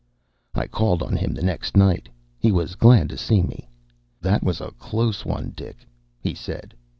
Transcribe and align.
I 0.55 0.65
called 0.65 1.03
on 1.03 1.15
him 1.15 1.35
the 1.35 1.43
next 1.43 1.77
night. 1.77 2.09
He 2.39 2.51
was 2.51 2.73
glad 2.73 3.07
to 3.09 3.17
see 3.19 3.43
me. 3.43 3.69
"That 4.19 4.41
was 4.41 4.59
a 4.59 4.71
close 4.79 5.23
one, 5.25 5.51
Dick," 5.55 5.85
he 6.19 6.33
said. 6.33 6.73